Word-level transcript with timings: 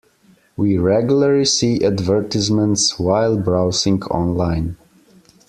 We 0.57 0.77
regularly 0.79 1.45
see 1.45 1.85
advertisements 1.85 2.97
while 2.97 3.37
browsing 3.37 4.01
online. 4.05 4.77